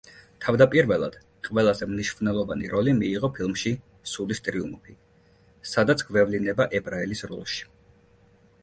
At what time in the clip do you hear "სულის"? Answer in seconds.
4.15-4.43